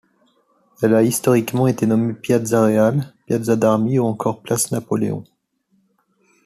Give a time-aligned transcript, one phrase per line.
[0.81, 5.23] Elle a historiquement été nommée Piazza Reale, Piazza d'Armi ou encore place Napoléon.